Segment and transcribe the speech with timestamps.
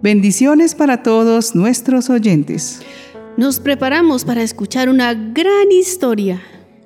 [0.00, 2.82] Bendiciones para todos nuestros oyentes.
[3.36, 6.40] Nos preparamos para escuchar una gran historia.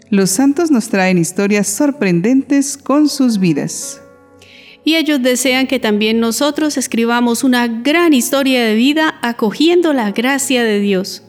[0.08, 4.00] Los santos nos traen historias sorprendentes con sus vidas.
[4.82, 10.64] Y ellos desean que también nosotros escribamos una gran historia de vida acogiendo la gracia
[10.64, 11.22] de Dios.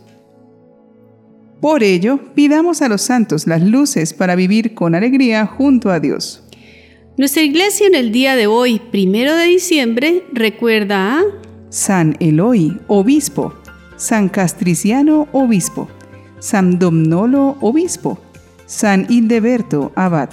[1.59, 6.43] Por ello, pidamos a los santos las luces para vivir con alegría junto a Dios.
[7.17, 11.23] Nuestra iglesia en el día de hoy, primero de diciembre, recuerda a
[11.73, 13.51] San Eloy, obispo,
[13.95, 15.89] San Castriciano, obispo,
[16.37, 18.19] San Domnolo, obispo,
[18.67, 20.29] San Hildeberto, abad,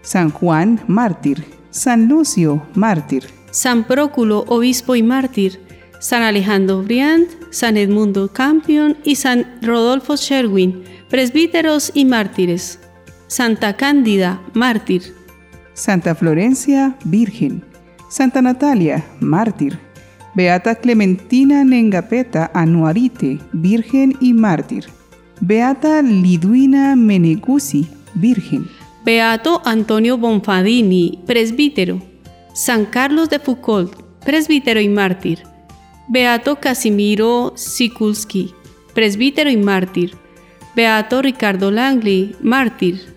[0.00, 5.60] San Juan, mártir, San Lucio, mártir, San Próculo, obispo y mártir,
[6.00, 12.78] San Alejandro Briand, San Edmundo Campion y San Rodolfo Sherwin, presbíteros y mártires,
[13.26, 15.14] Santa Cándida, mártir,
[15.74, 17.62] Santa Florencia, virgen,
[18.08, 19.78] Santa Natalia, mártir,
[20.34, 24.86] Beata Clementina Nengapeta Anuarite, Virgen y Mártir.
[25.40, 28.66] Beata Liduina Menegusi, Virgen.
[29.04, 32.00] Beato Antonio Bonfadini, presbítero.
[32.54, 35.42] San Carlos de Foucault, presbítero y mártir.
[36.08, 38.54] Beato Casimiro Sikulski,
[38.94, 40.16] presbítero y mártir.
[40.74, 43.14] Beato Ricardo Langley, mártir.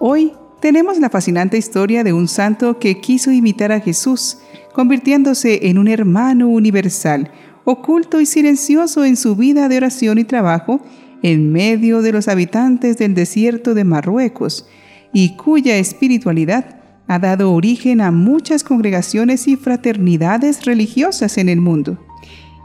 [0.00, 0.32] Hoy
[0.66, 4.38] tenemos la fascinante historia de un santo que quiso imitar a Jesús
[4.72, 7.30] convirtiéndose en un hermano universal,
[7.64, 10.80] oculto y silencioso en su vida de oración y trabajo
[11.22, 14.66] en medio de los habitantes del desierto de Marruecos,
[15.12, 21.96] y cuya espiritualidad ha dado origen a muchas congregaciones y fraternidades religiosas en el mundo.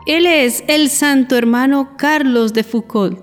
[0.07, 3.19] Él es el santo hermano Carlos de Foucault.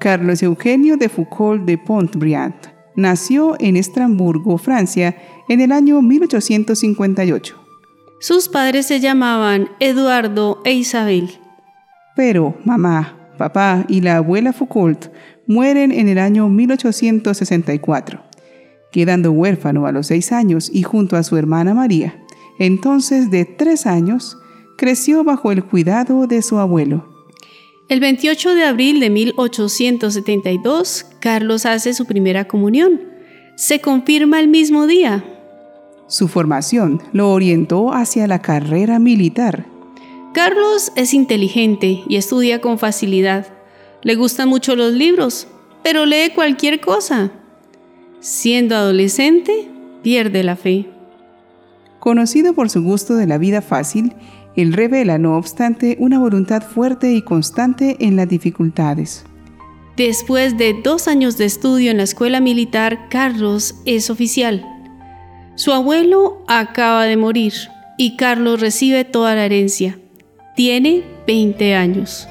[0.00, 5.16] Carlos Eugenio de Foucault de Pontbriand nació en Estrasburgo, Francia,
[5.48, 7.56] en el año 1858.
[8.18, 11.30] Sus padres se llamaban Eduardo e Isabel.
[12.16, 15.06] Pero mamá, papá y la abuela Foucault
[15.46, 18.20] mueren en el año 1864,
[18.90, 22.20] quedando huérfano a los seis años y junto a su hermana María.
[22.58, 24.36] Entonces, de tres años,
[24.76, 27.17] creció bajo el cuidado de su abuelo.
[27.88, 33.00] El 28 de abril de 1872, Carlos hace su primera comunión.
[33.56, 35.24] Se confirma el mismo día.
[36.06, 39.64] Su formación lo orientó hacia la carrera militar.
[40.34, 43.46] Carlos es inteligente y estudia con facilidad.
[44.02, 45.48] Le gustan mucho los libros,
[45.82, 47.32] pero lee cualquier cosa.
[48.20, 49.70] Siendo adolescente,
[50.02, 50.90] pierde la fe.
[52.00, 54.12] Conocido por su gusto de la vida fácil,
[54.58, 59.24] él revela, no obstante, una voluntad fuerte y constante en las dificultades.
[59.96, 64.66] Después de dos años de estudio en la escuela militar, Carlos es oficial.
[65.54, 67.52] Su abuelo acaba de morir
[67.96, 69.96] y Carlos recibe toda la herencia.
[70.56, 72.26] Tiene 20 años.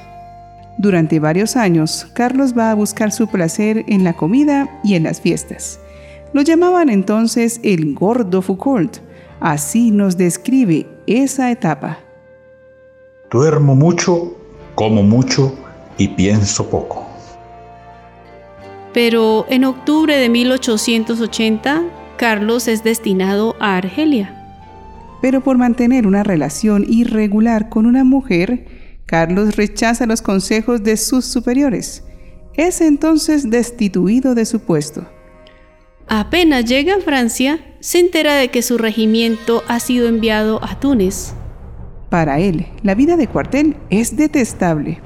[0.78, 5.22] Durante varios años, Carlos va a buscar su placer en la comida y en las
[5.22, 5.80] fiestas.
[6.34, 8.98] Lo llamaban entonces el gordo Foucault.
[9.40, 12.00] Así nos describe esa etapa.
[13.30, 14.38] Duermo mucho,
[14.76, 15.54] como mucho
[15.98, 17.06] y pienso poco.
[18.94, 21.84] Pero en octubre de 1880,
[22.18, 24.34] Carlos es destinado a Argelia.
[25.22, 28.66] Pero por mantener una relación irregular con una mujer,
[29.06, 32.06] Carlos rechaza los consejos de sus superiores.
[32.54, 35.06] Es entonces destituido de su puesto.
[36.08, 41.34] Apenas llega a Francia, se entera de que su regimiento ha sido enviado a Túnez.
[42.10, 45.02] Para él, la vida de cuartel es detestable,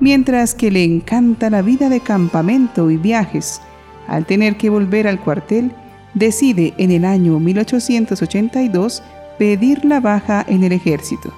[0.00, 3.60] mientras que le encanta la vida de campamento y viajes.
[4.08, 5.72] Al tener que volver al cuartel,
[6.14, 9.02] decide en el año 1882
[9.38, 11.32] pedir la baja en el ejército.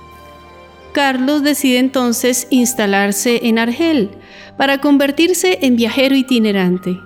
[0.93, 4.11] Carlos decide entonces instalarse en Argel
[4.57, 6.99] para convertirse en viajero itinerante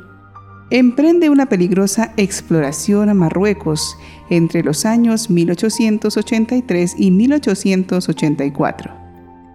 [0.71, 3.97] emprende una peligrosa exploración a Marruecos
[4.31, 8.95] entre los años 1883 y 1884.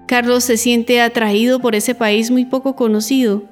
[0.07, 3.44] Carlos se siente atraído por ese país muy poco conocido.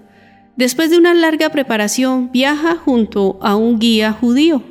[0.57, 4.63] Después de una larga preparación, viaja junto a un guía judío.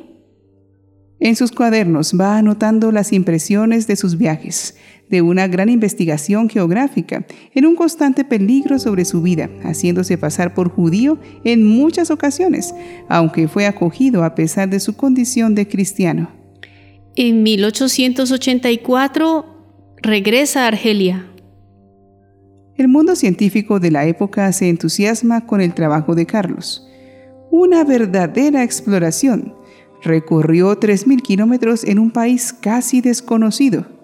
[1.19, 4.77] En sus cuadernos va anotando las impresiones de sus viajes,
[5.09, 10.69] de una gran investigación geográfica, en un constante peligro sobre su vida, haciéndose pasar por
[10.69, 12.73] judío en muchas ocasiones,
[13.07, 16.31] aunque fue acogido a pesar de su condición de cristiano.
[17.15, 19.45] En 1884
[20.01, 21.25] regresa a Argelia.
[22.75, 26.87] El mundo científico de la época se entusiasma con el trabajo de Carlos.
[27.51, 29.53] Una verdadera exploración.
[30.01, 33.98] Recorrió 3.000 kilómetros en un país casi desconocido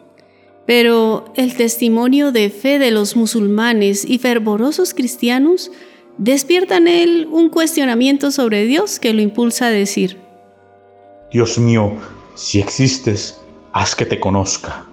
[0.66, 5.72] Pero el testimonio de fe de los musulmanes y fervorosos cristianos
[6.18, 10.18] despierta en él un cuestionamiento sobre Dios que lo impulsa a decir,
[11.32, 11.92] Dios mío,
[12.36, 13.42] si existes,
[13.74, 14.86] haz que te conozca.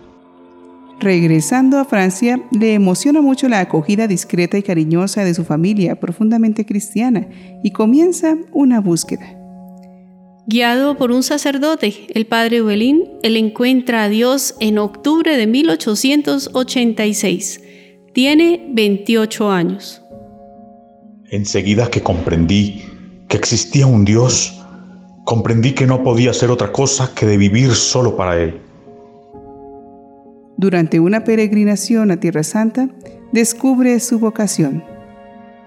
[0.98, 6.64] Regresando a Francia, le emociona mucho la acogida discreta y cariñosa de su familia profundamente
[6.64, 7.28] cristiana
[7.62, 9.42] y comienza una búsqueda.
[10.44, 17.61] Guiado por un sacerdote, el padre Uelín, él encuentra a Dios en octubre de 1886.
[18.12, 20.03] Tiene 28 años.
[21.31, 22.83] Enseguida que comprendí
[23.29, 24.61] que existía un Dios,
[25.25, 28.61] comprendí que no podía ser otra cosa que de vivir solo para Él.
[30.56, 32.89] Durante una peregrinación a Tierra Santa,
[33.33, 34.83] descubre su vocación.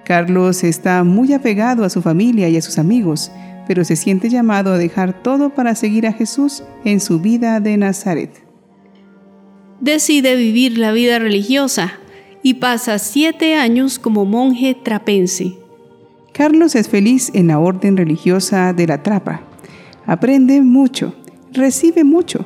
[0.04, 3.32] Carlos está muy apegado a su familia y a sus amigos,
[3.68, 7.78] pero se siente llamado a dejar todo para seguir a Jesús en su vida de
[7.78, 8.46] Nazaret.
[9.82, 11.94] Decide vivir la vida religiosa
[12.42, 15.58] y pasa siete años como monje trapense.
[16.32, 19.42] Carlos es feliz en la orden religiosa de la trapa.
[20.06, 21.16] Aprende mucho,
[21.52, 22.46] recibe mucho,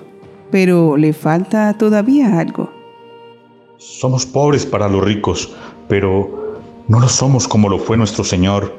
[0.51, 2.71] pero le falta todavía algo.
[3.77, 5.55] Somos pobres para los ricos,
[5.87, 8.77] pero no lo somos como lo fue nuestro Señor.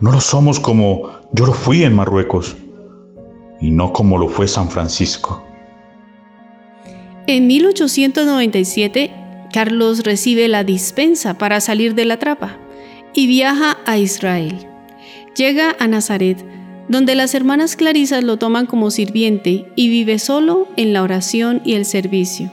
[0.00, 2.56] No lo somos como yo lo fui en Marruecos
[3.60, 5.42] y no como lo fue San Francisco.
[7.26, 9.10] En 1897,
[9.52, 12.58] Carlos recibe la dispensa para salir de la trapa
[13.14, 14.66] y viaja a Israel.
[15.36, 16.44] Llega a Nazaret,
[16.88, 21.74] donde las hermanas Clarisas lo toman como sirviente y vive solo en la oración y
[21.74, 22.52] el servicio.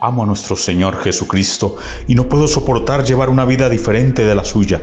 [0.00, 4.44] Amo a nuestro Señor Jesucristo y no puedo soportar llevar una vida diferente de la
[4.44, 4.82] suya.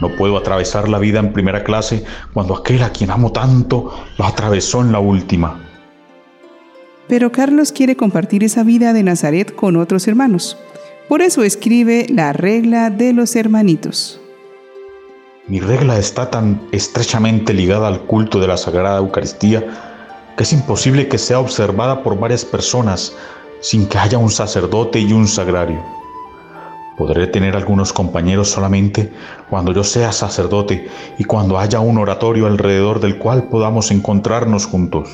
[0.00, 4.24] No puedo atravesar la vida en primera clase cuando aquel a quien amo tanto lo
[4.24, 5.60] atravesó en la última.
[7.08, 10.58] Pero Carlos quiere compartir esa vida de Nazaret con otros hermanos.
[11.08, 14.20] Por eso escribe la regla de los hermanitos.
[15.46, 19.64] Mi regla está tan estrechamente ligada al culto de la Sagrada Eucaristía
[20.36, 23.14] que es imposible que sea observada por varias personas
[23.60, 25.82] sin que haya un sacerdote y un sagrario.
[26.96, 29.12] Podré tener algunos compañeros solamente
[29.50, 30.88] cuando yo sea sacerdote
[31.18, 35.10] y cuando haya un oratorio alrededor del cual podamos encontrarnos juntos.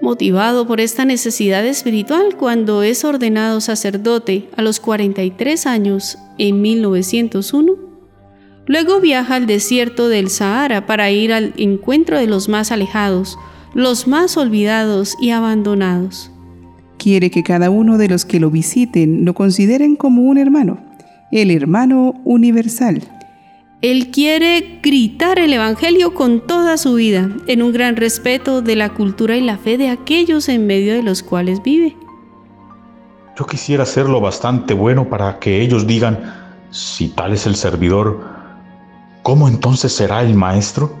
[0.00, 7.74] Motivado por esta necesidad espiritual, cuando es ordenado sacerdote a los 43 años en 1901,
[8.66, 13.38] luego viaja al desierto del Sahara para ir al encuentro de los más alejados,
[13.74, 16.30] los más olvidados y abandonados.
[17.00, 20.84] Quiere que cada uno de los que lo visiten lo consideren como un hermano,
[21.32, 23.00] el hermano universal.
[23.80, 28.90] Él quiere gritar el Evangelio con toda su vida, en un gran respeto de la
[28.90, 31.96] cultura y la fe de aquellos en medio de los cuales vive.
[33.38, 36.18] Yo quisiera hacerlo bastante bueno para que ellos digan,
[36.70, 38.20] si tal es el servidor,
[39.22, 40.94] ¿cómo entonces será el maestro?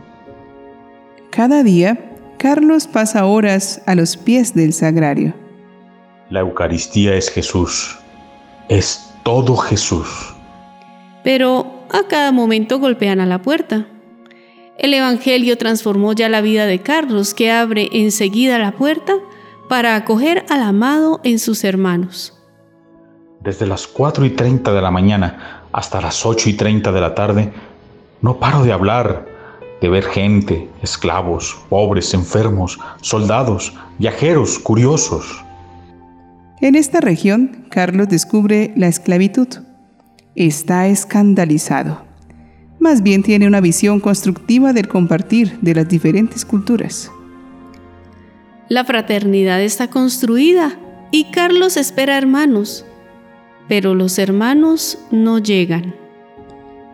[1.28, 5.39] Cada día, Carlos pasa horas a los pies del sagrario.
[6.30, 7.98] La Eucaristía es Jesús,
[8.68, 10.32] es todo Jesús.
[11.24, 13.86] Pero a cada momento golpean a la puerta.
[14.78, 19.14] El Evangelio transformó ya la vida de Carlos, que abre enseguida la puerta
[19.68, 22.38] para acoger al amado en sus hermanos.
[23.40, 27.12] Desde las 4 y 30 de la mañana hasta las 8 y 30 de la
[27.16, 27.52] tarde,
[28.22, 29.26] no paro de hablar,
[29.80, 35.44] de ver gente, esclavos, pobres, enfermos, soldados, viajeros, curiosos.
[36.60, 39.48] En esta región, Carlos descubre la esclavitud
[40.34, 42.02] está escandalizado.
[42.78, 47.10] Más bien tiene una visión constructiva del compartir de las diferentes culturas.
[48.68, 50.78] La fraternidad está construida
[51.10, 52.86] y Carlos espera hermanos,
[53.68, 55.94] pero los hermanos no llegan.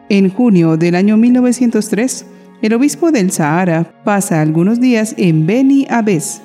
[0.08, 2.26] En junio del año 1903,
[2.62, 6.42] el obispo del Sahara pasa algunos días en Beni Abbes.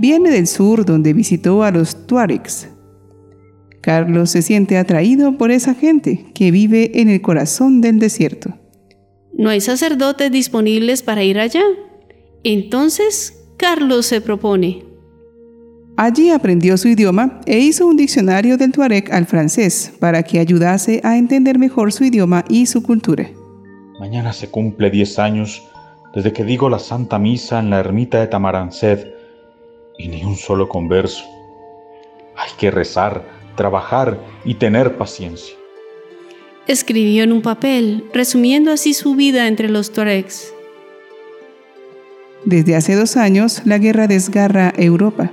[0.00, 2.68] Viene del sur donde visitó a los Tuaregs,
[3.80, 8.54] Carlos se siente atraído por esa gente que vive en el corazón del desierto.
[9.32, 11.62] No hay sacerdotes disponibles para ir allá.
[12.44, 14.84] Entonces, Carlos se propone.
[15.96, 21.00] Allí aprendió su idioma e hizo un diccionario del tuareg al francés para que ayudase
[21.04, 23.30] a entender mejor su idioma y su cultura.
[23.98, 25.62] Mañana se cumple 10 años
[26.14, 29.19] desde que digo la Santa Misa en la ermita de Tamaranced
[30.00, 31.24] y ni un solo converso.
[32.36, 35.54] Hay que rezar trabajar y tener paciencia.
[36.66, 40.54] Escribió en un papel, resumiendo así su vida entre los Tuaregs.
[42.44, 45.30] Desde hace dos años, la guerra desgarra Europa.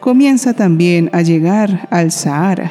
[0.00, 2.70] comienza también a llegar al Sahara.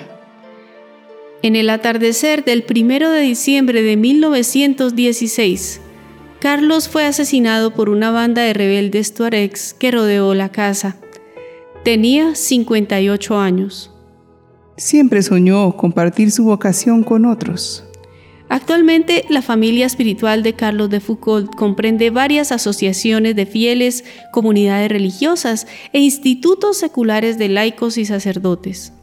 [1.42, 5.82] En el atardecer del 1 de diciembre de 1916,
[6.40, 10.98] Carlos fue asesinado por una banda de rebeldes tuaregs que rodeó la casa.
[11.84, 13.92] Tenía 58 años.
[14.78, 17.84] Siempre soñó compartir su vocación con otros.
[18.48, 25.68] Actualmente, la familia espiritual de Carlos de Foucault comprende varias asociaciones de fieles, comunidades religiosas
[25.92, 28.94] e institutos seculares de laicos y sacerdotes.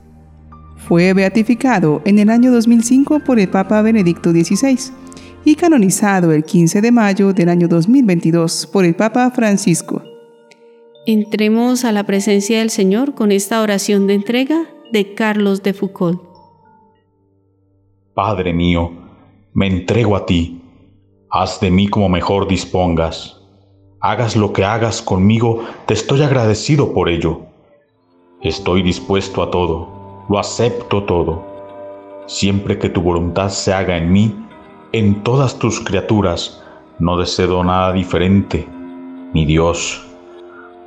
[0.78, 4.78] Fue beatificado en el año 2005 por el Papa Benedicto XVI
[5.44, 10.09] y canonizado el 15 de mayo del año 2022 por el Papa Francisco.
[11.06, 16.20] Entremos a la presencia del Señor con esta oración de entrega de Carlos de Foucault.
[18.12, 18.92] Padre mío,
[19.54, 20.60] me entrego a ti,
[21.30, 23.40] haz de mí como mejor dispongas.
[23.98, 27.46] Hagas lo que hagas conmigo, te estoy agradecido por ello.
[28.42, 31.42] Estoy dispuesto a todo, lo acepto todo.
[32.26, 34.34] Siempre que tu voluntad se haga en mí,
[34.92, 36.62] en todas tus criaturas,
[36.98, 38.68] no deseo nada diferente,
[39.32, 40.06] mi Dios.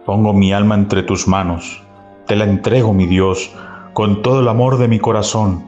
[0.05, 1.81] Pongo mi alma entre tus manos,
[2.27, 3.51] te la entrego, mi Dios,
[3.93, 5.65] con todo el amor de mi corazón,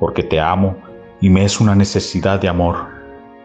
[0.00, 0.76] porque te amo
[1.20, 2.76] y me es una necesidad de amor.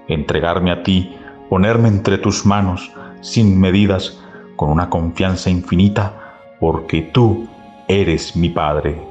[0.08, 1.14] Entregarme a ti,
[1.50, 4.22] ponerme entre tus manos, sin medidas,
[4.56, 6.14] con una confianza infinita,
[6.60, 7.48] porque tú
[7.90, 9.02] eres mi Padre.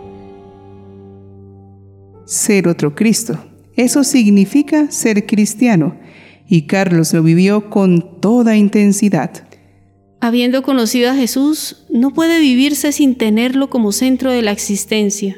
[2.24, 3.36] Ser otro Cristo.
[3.74, 5.94] Eso significa ser cristiano,
[6.46, 9.30] y Carlos lo vivió con toda intensidad.
[10.22, 15.36] Habiendo conocido a Jesús, no puede vivirse sin tenerlo como centro de la existencia.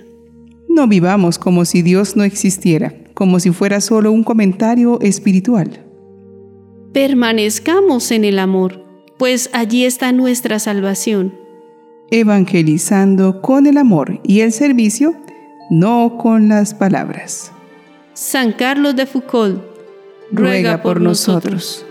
[0.69, 5.81] No vivamos como si Dios no existiera como si fuera solo un comentario espiritual.
[6.93, 8.85] Permanezcamos en el amor,
[9.17, 11.35] pues allí está nuestra salvación.
[12.11, 15.17] Evangelizando con el amor y el servicio,
[15.71, 17.51] no con las palabras.
[18.13, 19.63] San Carlos de Foucault,
[20.31, 21.85] ruega, por, nosotros.